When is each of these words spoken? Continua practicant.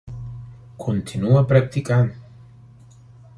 Continua 0.83 1.43
practicant. 1.51 2.11